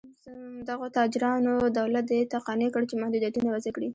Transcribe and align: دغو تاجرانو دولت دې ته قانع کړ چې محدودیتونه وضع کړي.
دغو 0.69 0.85
تاجرانو 0.97 1.53
دولت 1.79 2.05
دې 2.11 2.19
ته 2.31 2.37
قانع 2.45 2.67
کړ 2.73 2.81
چې 2.89 2.95
محدودیتونه 3.01 3.49
وضع 3.51 3.71
کړي. 3.75 3.89